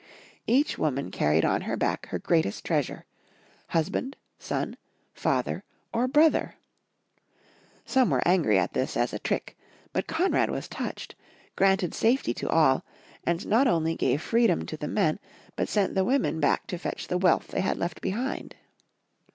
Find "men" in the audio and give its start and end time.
14.87-15.19